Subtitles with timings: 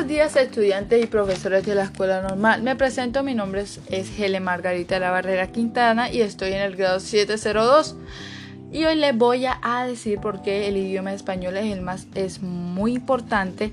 [0.00, 2.62] buenos días estudiantes y profesores de la escuela normal.
[2.62, 6.74] Me presento, mi nombre es, es Helen Margarita La Barrera Quintana y estoy en el
[6.74, 7.96] grado 702.
[8.72, 12.40] Y hoy les voy a decir por qué el idioma español es el más es
[12.40, 13.72] muy importante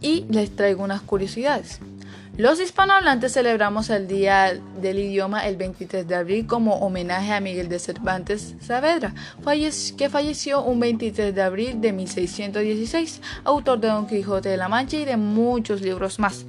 [0.00, 1.78] y les traigo unas curiosidades.
[2.40, 7.68] Los hispanohablantes celebramos el Día del Idioma el 23 de abril como homenaje a Miguel
[7.68, 9.12] de Cervantes Saavedra,
[9.98, 14.96] que falleció un 23 de abril de 1616, autor de Don Quijote de la Mancha
[14.96, 16.46] y de muchos libros más.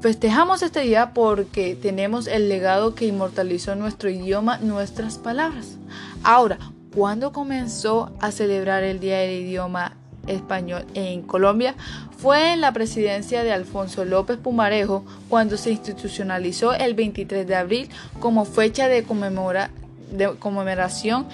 [0.00, 5.76] Festejamos este día porque tenemos el legado que inmortalizó nuestro idioma, nuestras palabras.
[6.24, 6.56] Ahora,
[6.94, 9.94] ¿cuándo comenzó a celebrar el Día del Idioma
[10.26, 11.74] español en Colombia
[12.16, 17.88] fue en la presidencia de Alfonso López Pumarejo cuando se institucionalizó el 23 de abril
[18.20, 21.26] como fecha de, conmemoración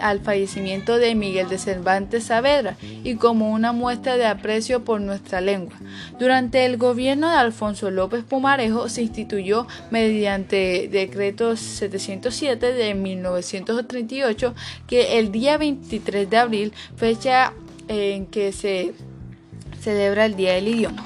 [0.00, 5.40] al fallecimiento de Miguel de Cervantes Saavedra y como una muestra de aprecio por nuestra
[5.40, 5.74] lengua.
[6.20, 14.54] Durante el gobierno de Alfonso López Pumarejo se instituyó mediante decreto 707 de 1938
[14.86, 17.52] que el día 23 de abril, fecha
[17.88, 18.94] en que se
[19.80, 21.04] celebra el Día del Idioma.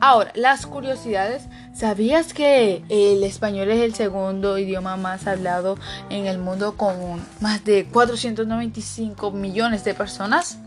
[0.00, 1.44] Ahora, las curiosidades.
[1.74, 5.78] ¿Sabías que el español es el segundo idioma más hablado
[6.10, 10.58] en el mundo con más de 495 millones de personas?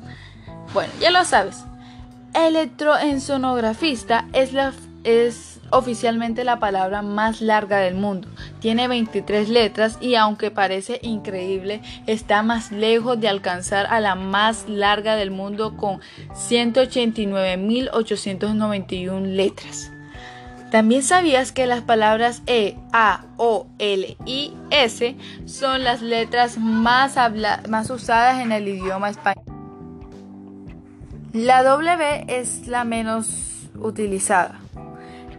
[0.74, 1.66] Bueno, ya lo sabes.
[2.34, 4.72] Electroensonografista es la
[5.04, 8.28] es oficialmente la palabra más larga del mundo.
[8.60, 14.70] Tiene 23 letras y aunque parece increíble, está más lejos de alcanzar a la más
[14.70, 16.02] larga del mundo con
[16.34, 19.92] 189.891 letras.
[20.72, 27.18] También sabías que las palabras E, A, O, L y S son las letras más,
[27.68, 29.44] más usadas en el idioma español.
[31.34, 34.61] La W es la menos utilizada.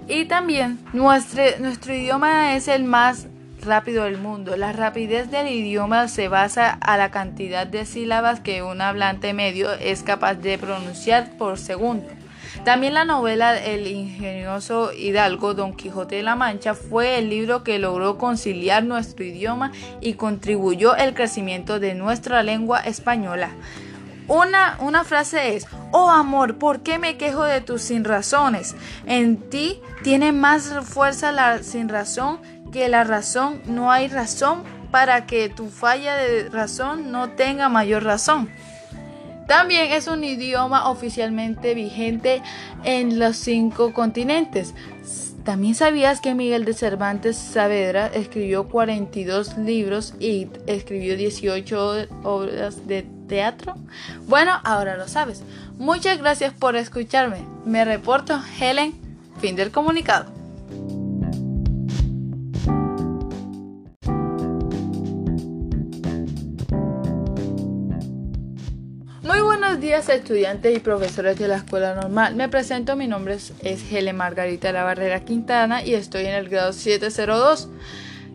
[0.08, 3.26] Y también nuestro, nuestro idioma es el más
[3.64, 4.56] rápido del mundo.
[4.56, 9.72] La rapidez del idioma se basa a la cantidad de sílabas que un hablante medio
[9.72, 12.08] es capaz de pronunciar por segundo.
[12.64, 17.78] También la novela El ingenioso Hidalgo Don Quijote de la Mancha fue el libro que
[17.78, 23.50] logró conciliar nuestro idioma y contribuyó al crecimiento de nuestra lengua española.
[24.28, 28.74] Una, una frase es, oh amor, ¿por qué me quejo de tus sin razones?
[29.06, 32.40] En ti tiene más fuerza la sin razón
[32.72, 33.62] que la razón.
[33.66, 38.48] No hay razón para que tu falla de razón no tenga mayor razón.
[39.46, 42.42] También es un idioma oficialmente vigente
[42.84, 44.74] en los cinco continentes.
[45.44, 53.04] También sabías que Miguel de Cervantes Saavedra escribió 42 libros y escribió 18 obras de
[53.32, 53.74] teatro?
[54.28, 55.42] Bueno, ahora lo sabes.
[55.78, 57.46] Muchas gracias por escucharme.
[57.64, 58.92] Me reporto Helen,
[59.40, 60.26] fin del comunicado.
[69.22, 72.34] Muy buenos días estudiantes y profesores de la escuela normal.
[72.34, 73.52] Me presento, mi nombre es,
[73.90, 77.70] Helen Margarita La Barrera Quintana y estoy en el grado 702.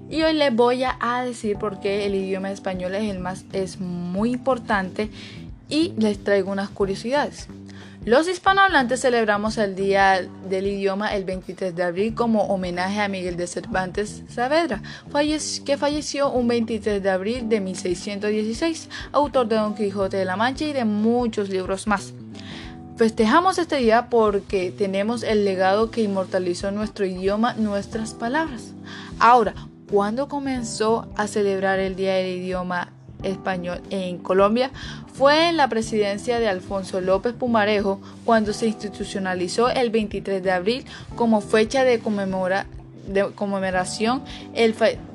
[0.09, 3.79] Y hoy les voy a decir por qué el idioma español es el más es
[3.79, 5.09] muy importante
[5.69, 7.47] y les traigo unas curiosidades.
[8.05, 13.35] Los hispanohablantes celebramos el Día del Idioma el 23 de abril como homenaje a Miguel
[13.35, 14.81] de Cervantes Saavedra,
[15.65, 20.63] que falleció un 23 de abril de 1616, autor de Don Quijote de la Mancha
[20.63, 22.13] y de muchos libros más.
[22.95, 28.71] Festejamos este día porque tenemos el legado que inmortalizó nuestro idioma, nuestras palabras.
[29.19, 29.53] Ahora,
[29.91, 32.91] cuando comenzó a celebrar el Día del Idioma
[33.23, 34.71] Español en Colombia
[35.13, 40.85] fue en la presidencia de Alfonso López Pumarejo cuando se institucionalizó el 23 de abril
[41.15, 42.67] como fecha de conmemorar
[43.07, 44.23] de conmemoración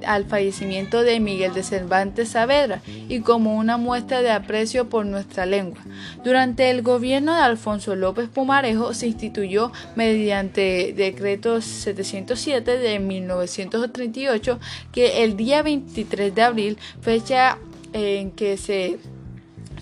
[0.06, 5.46] al fallecimiento de Miguel de Cervantes Saavedra y como una muestra de aprecio por nuestra
[5.46, 5.80] lengua.
[6.24, 14.58] Durante el gobierno de Alfonso López Pumarejo se instituyó mediante decreto 707 de 1938
[14.92, 17.58] que el día 23 de abril, fecha
[17.92, 18.98] en que se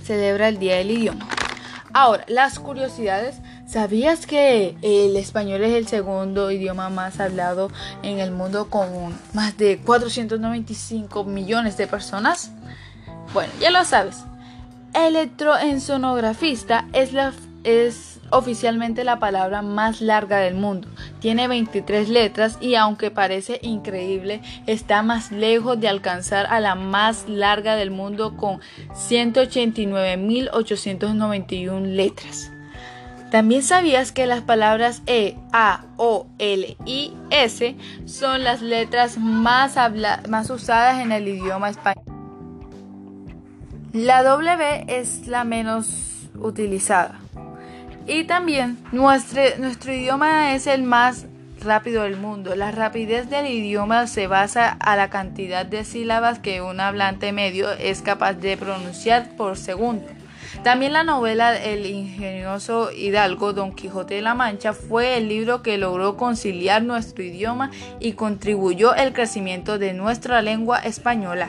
[0.03, 1.29] celebra el Día del Idioma.
[1.93, 3.37] Ahora, las curiosidades.
[3.71, 7.71] ¿Sabías que el español es el segundo idioma más hablado
[8.03, 12.51] en el mundo con más de 495 millones de personas?
[13.33, 14.25] Bueno, ya lo sabes.
[14.93, 17.33] Electroensonografista es la
[17.63, 20.89] es oficialmente la palabra más larga del mundo.
[21.21, 27.29] Tiene 23 letras y aunque parece increíble, está más lejos de alcanzar a la más
[27.29, 28.59] larga del mundo con
[28.95, 32.51] 189.891 letras.
[33.31, 39.77] También sabías que las palabras E, A, O, L y S son las letras más,
[40.51, 42.05] usadas en el idioma español.
[43.93, 47.21] La W es la menos utilizada.
[48.07, 51.27] Y también nuestro, nuestro idioma es el más
[51.63, 52.57] rápido del mundo.
[52.57, 57.71] La rapidez del idioma se basa a la cantidad de sílabas que un hablante medio
[57.73, 60.07] es capaz de pronunciar por segundo.
[60.63, 65.79] También la novela El ingenioso hidalgo Don Quijote de la Mancha fue el libro que
[65.79, 71.49] logró conciliar nuestro idioma y contribuyó al crecimiento de nuestra lengua española.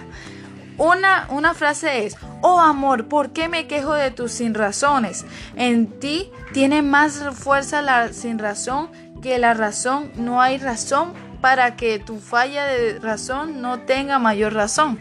[0.77, 5.25] Una, una, frase es, oh amor, ¿por qué me quejo de tus sin razones?
[5.55, 8.89] En ti tiene más fuerza la sin razón
[9.21, 10.11] que la razón.
[10.15, 14.99] No hay razón para que tu falla de razón no tenga mayor razón.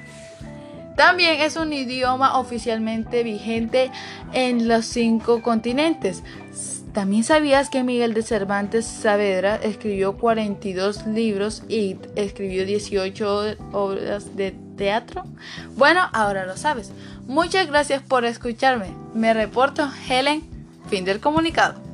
[1.00, 3.90] También es un idioma oficialmente vigente
[4.34, 6.22] en los cinco continentes.
[6.92, 14.54] También sabías que Miguel de Cervantes Saavedra escribió 42 libros y escribió 18 obras de
[14.76, 15.24] teatro.
[15.74, 16.92] Bueno, ahora lo sabes.
[17.26, 18.94] Muchas gracias por escucharme.
[19.14, 20.42] Me reporto Helen,
[20.90, 21.89] fin del comunicado.